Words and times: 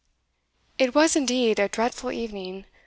It 0.79 0.95
was 0.95 1.15
indeed 1.15 1.59
a 1.59 1.69
dreadful 1.69 2.11
evening. 2.11 2.65